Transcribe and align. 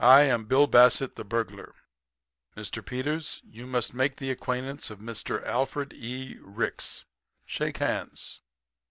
I 0.00 0.24
am 0.24 0.44
Bill 0.44 0.66
Bassett, 0.66 1.16
the 1.16 1.24
burglar. 1.24 1.74
Mr. 2.54 2.84
Peters, 2.84 3.40
you 3.42 3.66
must 3.66 3.94
make 3.94 4.16
the 4.16 4.30
acquaintance 4.30 4.90
of 4.90 4.98
Mr. 4.98 5.42
Alfred 5.46 5.94
E. 5.94 6.36
Ricks. 6.42 7.06
Shake 7.46 7.78
hands. 7.78 8.42